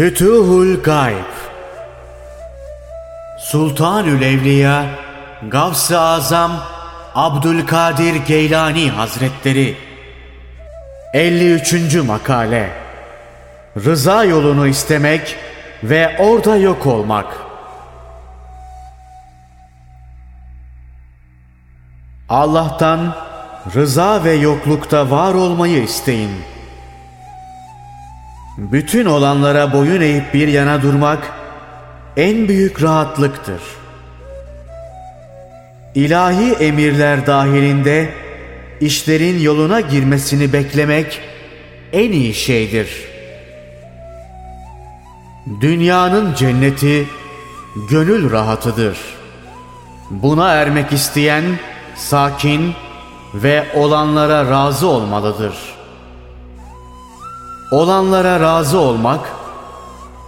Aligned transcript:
Fütuhul 0.00 0.82
Gayb 0.82 1.32
Sultanül 3.38 4.22
Evliya 4.22 4.86
Gavs-ı 5.48 6.00
Azam 6.00 6.52
Abdülkadir 7.14 8.14
Geylani 8.14 8.90
Hazretleri 8.90 9.76
53. 11.14 11.94
Makale 11.94 12.70
Rıza 13.76 14.24
yolunu 14.24 14.66
istemek 14.66 15.36
ve 15.82 16.16
orada 16.18 16.56
yok 16.56 16.86
olmak 16.86 17.36
Allah'tan 22.28 23.16
rıza 23.74 24.24
ve 24.24 24.32
yoklukta 24.32 25.10
var 25.10 25.34
olmayı 25.34 25.82
isteyin. 25.82 26.30
Bütün 28.60 29.06
olanlara 29.06 29.72
boyun 29.72 30.00
eğip 30.00 30.34
bir 30.34 30.48
yana 30.48 30.82
durmak 30.82 31.32
en 32.16 32.48
büyük 32.48 32.82
rahatlıktır. 32.82 33.60
İlahi 35.94 36.52
emirler 36.52 37.26
dahilinde 37.26 38.10
işlerin 38.80 39.40
yoluna 39.40 39.80
girmesini 39.80 40.52
beklemek 40.52 41.20
en 41.92 42.12
iyi 42.12 42.34
şeydir. 42.34 42.88
Dünyanın 45.60 46.34
cenneti 46.34 47.06
gönül 47.90 48.30
rahatıdır. 48.30 48.98
Buna 50.10 50.52
ermek 50.52 50.92
isteyen 50.92 51.44
sakin 51.96 52.74
ve 53.34 53.64
olanlara 53.74 54.50
razı 54.50 54.86
olmalıdır. 54.86 55.54
Olanlara 57.70 58.40
razı 58.40 58.78
olmak, 58.78 59.20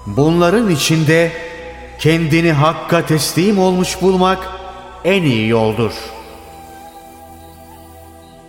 bunların 0.07 0.71
içinde 0.71 1.33
kendini 1.99 2.53
Hakk'a 2.53 3.07
teslim 3.07 3.59
olmuş 3.59 4.03
bulmak 4.03 4.39
en 5.05 5.23
iyi 5.23 5.49
yoldur. 5.49 5.93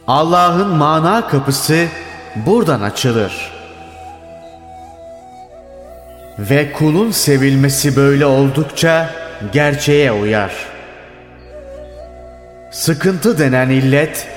Allah'ın 0.07 0.67
mana 0.67 1.27
kapısı 1.27 1.87
buradan 2.35 2.81
açılır. 2.81 3.51
Ve 6.39 6.71
kulun 6.71 7.11
sevilmesi 7.11 7.95
böyle 7.95 8.25
oldukça 8.25 9.09
gerçeğe 9.53 10.11
uyar. 10.11 10.53
Sıkıntı 12.71 13.39
denen 13.39 13.69
illet 13.69 14.27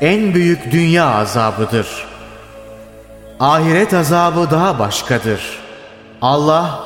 en 0.00 0.34
büyük 0.34 0.72
dünya 0.72 1.06
azabıdır. 1.06 2.11
Ahiret 3.42 3.94
azabı 3.94 4.50
daha 4.50 4.78
başkadır. 4.78 5.58
Allah 6.20 6.80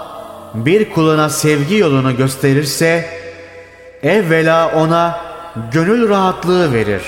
bir 0.55 0.91
kuluna 0.91 1.31
sevgi 1.31 1.77
yolunu 1.77 2.17
gösterirse 2.17 3.11
evvela 4.03 4.71
ona 4.75 5.21
gönül 5.73 6.09
rahatlığı 6.09 6.73
verir. 6.73 7.03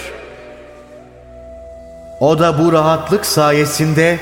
O 2.21 2.39
da 2.39 2.59
bu 2.59 2.73
rahatlık 2.73 3.27
sayesinde 3.27 4.19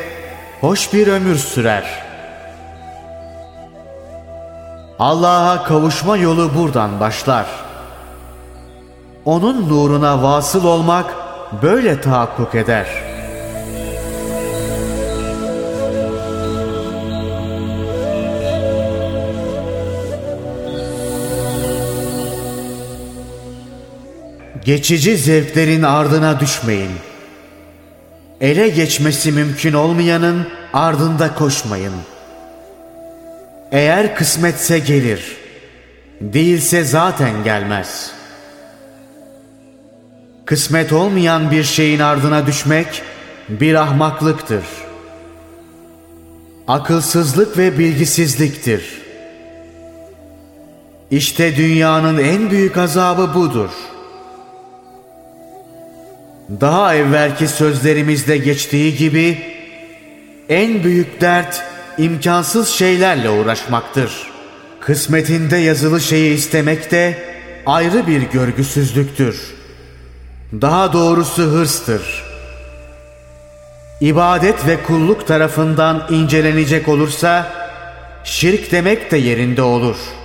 hoş 0.61 0.93
bir 0.93 1.07
ömür 1.07 1.37
sürer. 1.37 1.85
Allah'a 4.99 5.65
kavuşma 5.65 6.17
yolu 6.17 6.55
buradan 6.55 7.01
başlar. 7.01 7.47
Onun 9.25 9.69
nuruna 9.69 10.23
vasıl 10.23 10.65
olmak 10.65 11.15
böyle 11.63 12.01
tahakkuk 12.01 12.55
eder.'' 12.55 13.06
Geçici 24.67 25.17
zevklerin 25.17 25.83
ardına 25.83 26.41
düşmeyin. 26.41 26.91
Ele 28.41 28.69
geçmesi 28.69 29.33
mümkün 29.33 29.73
olmayanın 29.73 30.49
ardında 30.73 31.35
koşmayın. 31.35 31.93
Eğer 33.73 34.17
kısmetse 34.17 34.79
gelir. 34.79 35.37
Değilse 36.21 36.85
zaten 36.85 37.45
gelmez. 37.45 38.11
Kısmet 40.45 40.93
olmayan 40.93 41.51
bir 41.51 41.65
şeyin 41.65 42.01
ardına 42.01 42.47
düşmek 42.47 43.03
bir 43.49 43.75
ahmaklıktır. 43.75 44.65
Akılsızlık 46.69 47.59
ve 47.59 47.79
bilgisizliktir. 47.79 49.03
İşte 51.11 51.57
dünyanın 51.57 52.19
en 52.19 52.51
büyük 52.51 52.77
azabı 52.77 53.35
budur.'' 53.35 53.96
Daha 56.51 56.95
evvelki 56.95 57.49
sözlerimizde 57.49 58.39
geçtiği 58.39 58.97
gibi 58.97 59.39
en 60.49 60.85
büyük 60.85 61.21
dert 61.21 61.63
imkansız 61.99 62.69
şeylerle 62.69 63.31
uğraşmaktır. 63.31 64.31
Kısmetinde 64.81 65.57
yazılı 65.57 66.01
şeyi 66.01 66.35
istemek 66.35 66.91
de 66.91 67.19
ayrı 67.67 68.07
bir 68.07 68.23
görgüsüzlüktür. 68.23 69.55
Daha 70.53 70.93
doğrusu 70.93 71.43
hırstır. 71.43 72.25
İbadet 74.01 74.67
ve 74.67 74.83
kulluk 74.83 75.27
tarafından 75.27 76.07
incelenecek 76.11 76.89
olursa 76.89 77.53
şirk 78.25 78.73
demek 78.73 79.11
de 79.11 79.17
yerinde 79.17 79.63
olur.'' 79.63 80.16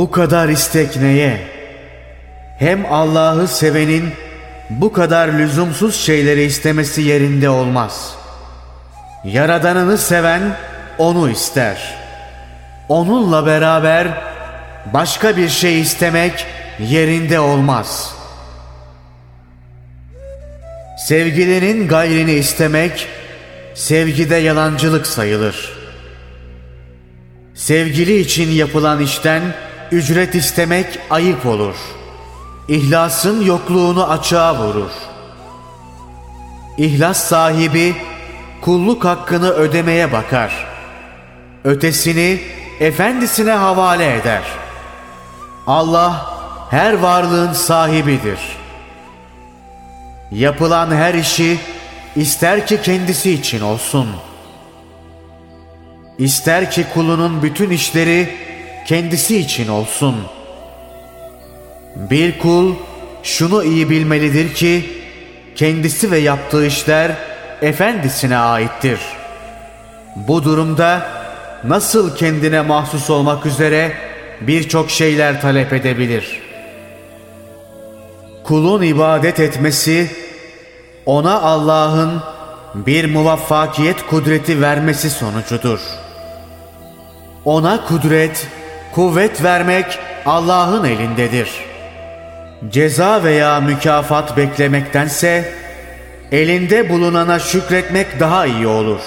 Bu 0.00 0.10
kadar 0.10 0.48
istek 0.48 0.96
neye? 0.96 1.40
Hem 2.58 2.92
Allah'ı 2.92 3.48
sevenin 3.48 4.10
bu 4.70 4.92
kadar 4.92 5.28
lüzumsuz 5.28 5.94
şeyleri 5.94 6.42
istemesi 6.42 7.02
yerinde 7.02 7.50
olmaz. 7.50 8.14
Yaradanını 9.24 9.98
seven 9.98 10.42
onu 10.98 11.30
ister. 11.30 11.94
Onunla 12.88 13.46
beraber 13.46 14.08
başka 14.92 15.36
bir 15.36 15.48
şey 15.48 15.80
istemek 15.80 16.46
yerinde 16.78 17.40
olmaz. 17.40 18.14
Sevgilinin 21.08 21.88
gayrini 21.88 22.32
istemek 22.32 23.08
sevgide 23.74 24.36
yalancılık 24.36 25.06
sayılır. 25.06 25.72
Sevgili 27.54 28.18
için 28.18 28.50
yapılan 28.50 29.00
işten 29.00 29.42
ücret 29.92 30.34
istemek 30.34 30.98
ayıp 31.10 31.46
olur. 31.46 31.74
İhlasın 32.68 33.44
yokluğunu 33.44 34.10
açığa 34.10 34.58
vurur. 34.58 34.90
İhlas 36.78 37.24
sahibi 37.24 37.96
kulluk 38.60 39.04
hakkını 39.04 39.50
ödemeye 39.50 40.12
bakar. 40.12 40.66
Ötesini 41.64 42.40
efendisine 42.80 43.52
havale 43.52 44.16
eder. 44.16 44.42
Allah 45.66 46.34
her 46.70 46.92
varlığın 46.92 47.52
sahibidir. 47.52 48.38
Yapılan 50.32 50.90
her 50.90 51.14
işi 51.14 51.58
ister 52.16 52.66
ki 52.66 52.82
kendisi 52.82 53.30
için 53.30 53.60
olsun. 53.60 54.08
İster 56.18 56.70
ki 56.70 56.86
kulunun 56.94 57.42
bütün 57.42 57.70
işleri 57.70 58.49
kendisi 58.90 59.36
için 59.36 59.68
olsun. 59.68 60.16
Bir 61.96 62.38
kul 62.38 62.74
şunu 63.22 63.64
iyi 63.64 63.90
bilmelidir 63.90 64.54
ki 64.54 65.02
kendisi 65.56 66.10
ve 66.10 66.18
yaptığı 66.18 66.66
işler 66.66 67.12
efendisine 67.62 68.36
aittir. 68.36 69.00
Bu 70.16 70.44
durumda 70.44 71.08
nasıl 71.64 72.16
kendine 72.16 72.60
mahsus 72.60 73.10
olmak 73.10 73.46
üzere 73.46 73.92
birçok 74.40 74.90
şeyler 74.90 75.40
talep 75.40 75.72
edebilir. 75.72 76.40
Kulun 78.44 78.82
ibadet 78.82 79.40
etmesi 79.40 80.10
ona 81.06 81.40
Allah'ın 81.40 82.22
bir 82.74 83.12
muvaffakiyet 83.12 84.06
kudreti 84.06 84.60
vermesi 84.60 85.10
sonucudur. 85.10 85.80
Ona 87.44 87.84
kudret 87.86 88.48
Kuvvet 88.94 89.44
vermek 89.44 89.98
Allah'ın 90.26 90.84
elindedir. 90.84 91.50
Ceza 92.68 93.24
veya 93.24 93.60
mükafat 93.60 94.36
beklemektense 94.36 95.54
elinde 96.32 96.88
bulunana 96.88 97.38
şükretmek 97.38 98.20
daha 98.20 98.46
iyi 98.46 98.66
olur. 98.66 99.00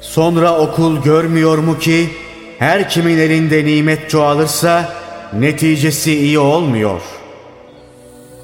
Sonra 0.00 0.58
okul 0.58 1.02
görmüyor 1.02 1.58
mu 1.58 1.78
ki 1.78 2.10
her 2.58 2.88
kimin 2.88 3.18
elinde 3.18 3.64
nimet 3.64 4.10
çoğalırsa 4.10 4.92
neticesi 5.32 6.18
iyi 6.18 6.38
olmuyor. 6.38 7.00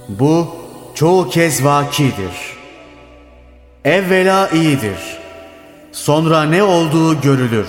Bu 0.09 0.57
çoğu 0.95 1.29
kez 1.29 1.65
vakidir. 1.65 2.57
Evvela 3.85 4.49
iyidir. 4.49 5.19
Sonra 5.93 6.43
ne 6.43 6.63
olduğu 6.63 7.21
görülür. 7.21 7.67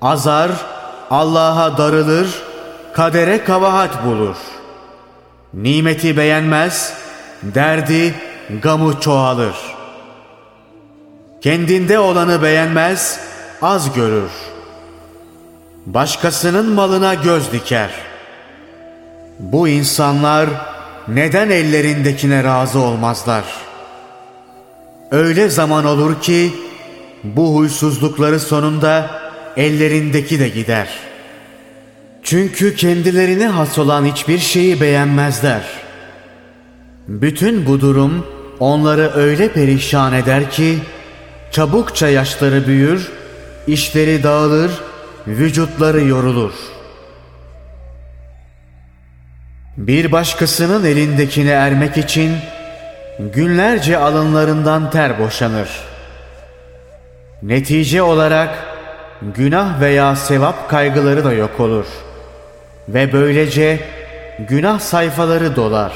Azar, 0.00 0.50
Allah'a 1.10 1.78
darılır, 1.78 2.42
kadere 2.92 3.44
kabahat 3.44 4.04
bulur. 4.04 4.36
Nimeti 5.54 6.16
beğenmez, 6.16 6.94
derdi, 7.42 8.14
gamı 8.62 9.00
çoğalır. 9.00 9.54
Kendinde 11.40 11.98
olanı 11.98 12.42
beğenmez, 12.42 13.20
az 13.62 13.94
görür. 13.94 14.30
Başkasının 15.86 16.72
malına 16.72 17.14
göz 17.14 17.52
diker. 17.52 17.90
Bu 19.38 19.68
insanlar 19.68 20.48
neden 21.08 21.50
ellerindekine 21.50 22.44
razı 22.44 22.78
olmazlar? 22.78 23.44
Öyle 25.10 25.48
zaman 25.48 25.84
olur 25.84 26.20
ki 26.20 26.52
bu 27.24 27.54
huysuzlukları 27.54 28.40
sonunda 28.40 29.23
ellerindeki 29.56 30.40
de 30.40 30.48
gider. 30.48 30.88
Çünkü 32.22 32.76
kendilerine 32.76 33.46
has 33.46 33.78
olan 33.78 34.04
hiçbir 34.04 34.38
şeyi 34.38 34.80
beğenmezler. 34.80 35.62
Bütün 37.08 37.66
bu 37.66 37.80
durum 37.80 38.26
onları 38.60 39.12
öyle 39.14 39.52
perişan 39.52 40.12
eder 40.12 40.50
ki 40.50 40.78
çabukça 41.50 42.08
yaşları 42.08 42.66
büyür, 42.66 43.12
işleri 43.66 44.22
dağılır, 44.22 44.70
vücutları 45.26 46.00
yorulur. 46.00 46.52
Bir 49.76 50.12
başkasının 50.12 50.84
elindekine 50.84 51.50
ermek 51.50 51.96
için 51.96 52.32
günlerce 53.18 53.98
alınlarından 53.98 54.90
ter 54.90 55.18
boşanır. 55.18 55.68
Netice 57.42 58.02
olarak 58.02 58.73
günah 59.32 59.80
veya 59.80 60.16
sevap 60.16 60.70
kaygıları 60.70 61.24
da 61.24 61.32
yok 61.32 61.60
olur. 61.60 61.86
Ve 62.88 63.12
böylece 63.12 63.80
günah 64.38 64.80
sayfaları 64.80 65.56
dolar. 65.56 65.92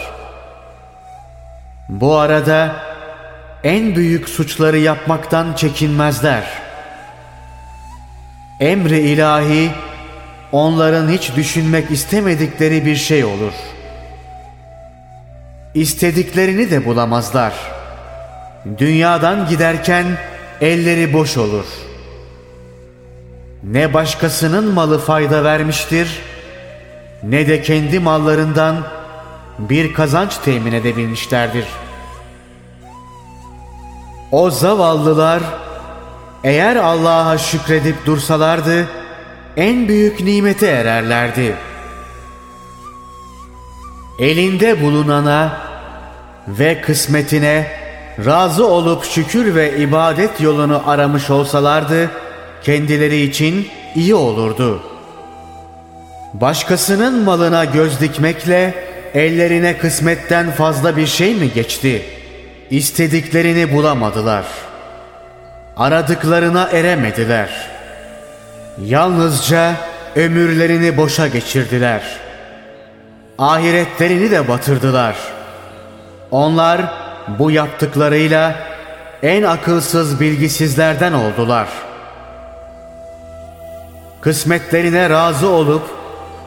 Bu 1.88 2.16
arada 2.16 2.72
en 3.64 3.96
büyük 3.96 4.28
suçları 4.28 4.78
yapmaktan 4.78 5.54
çekinmezler. 5.54 6.44
Emri 8.60 8.98
ilahi 8.98 9.70
onların 10.52 11.08
hiç 11.08 11.36
düşünmek 11.36 11.90
istemedikleri 11.90 12.86
bir 12.86 12.96
şey 12.96 13.24
olur. 13.24 13.52
İstediklerini 15.74 16.70
de 16.70 16.84
bulamazlar. 16.84 17.52
Dünyadan 18.78 19.48
giderken 19.48 20.06
elleri 20.60 21.12
boş 21.12 21.36
olur. 21.36 21.87
Ne 23.72 23.94
başkasının 23.94 24.74
malı 24.74 24.98
fayda 24.98 25.44
vermiştir, 25.44 26.22
ne 27.22 27.48
de 27.48 27.62
kendi 27.62 27.98
mallarından 27.98 28.76
bir 29.58 29.94
kazanç 29.94 30.36
temin 30.36 30.72
edebilmişlerdir. 30.72 31.66
O 34.32 34.50
zavallılar 34.50 35.42
eğer 36.44 36.76
Allah'a 36.76 37.38
şükredip 37.38 38.06
dursalardı 38.06 38.88
en 39.56 39.88
büyük 39.88 40.20
nimete 40.20 40.66
ererlerdi. 40.66 41.56
Elinde 44.18 44.82
bulunana 44.82 45.60
ve 46.48 46.80
kısmetine 46.80 47.72
razı 48.26 48.66
olup 48.66 49.04
şükür 49.04 49.54
ve 49.54 49.78
ibadet 49.78 50.40
yolunu 50.40 50.82
aramış 50.86 51.30
olsalardı 51.30 52.10
kendileri 52.62 53.20
için 53.22 53.68
iyi 53.94 54.14
olurdu. 54.14 54.82
Başkasının 56.34 57.22
malına 57.22 57.64
göz 57.64 58.00
dikmekle 58.00 58.74
ellerine 59.14 59.78
kısmetten 59.78 60.50
fazla 60.50 60.96
bir 60.96 61.06
şey 61.06 61.34
mi 61.34 61.52
geçti? 61.52 62.02
İstediklerini 62.70 63.72
bulamadılar. 63.72 64.44
Aradıklarına 65.76 66.68
eremediler. 66.72 67.50
Yalnızca 68.84 69.74
ömürlerini 70.16 70.96
boşa 70.96 71.28
geçirdiler. 71.28 72.02
Ahiretlerini 73.38 74.30
de 74.30 74.48
batırdılar. 74.48 75.16
Onlar 76.30 76.80
bu 77.38 77.50
yaptıklarıyla 77.50 78.54
en 79.22 79.42
akılsız 79.42 80.20
bilgisizlerden 80.20 81.12
oldular. 81.12 81.68
Kısmetlerine 84.20 85.10
razı 85.10 85.48
olup 85.48 85.82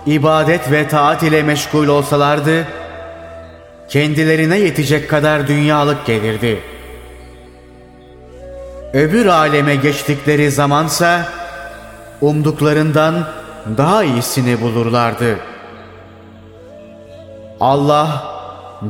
ibadet 0.05 0.71
ve 0.71 0.87
taat 0.87 1.23
ile 1.23 1.43
meşgul 1.43 1.87
olsalardı, 1.87 2.67
kendilerine 3.89 4.57
yetecek 4.57 5.09
kadar 5.09 5.47
dünyalık 5.47 6.05
gelirdi. 6.05 6.61
Öbür 8.93 9.25
aleme 9.25 9.75
geçtikleri 9.75 10.51
zamansa, 10.51 11.27
umduklarından 12.21 13.27
daha 13.77 14.03
iyisini 14.03 14.61
bulurlardı. 14.61 15.37
Allah 17.59 18.23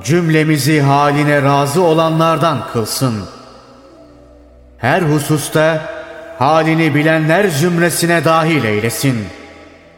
cümlemizi 0.04 0.82
haline 0.82 1.42
razı 1.42 1.84
olanlardan 1.84 2.58
kılsın. 2.74 3.24
Her 4.78 5.02
hususta 5.02 5.82
halini 6.42 6.96
bilenler 6.96 7.48
zümresine 7.48 8.26
dahil 8.26 8.64
eylesin. 8.64 9.26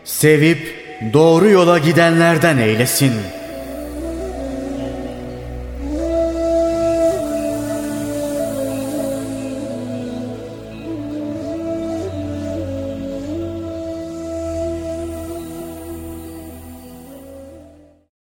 Sevip 0.04 0.75
doğru 1.13 1.50
yola 1.50 1.78
gidenlerden 1.78 2.57
eylesin.'' 2.57 3.43